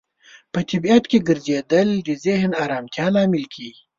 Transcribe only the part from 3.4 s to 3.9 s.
کیږي.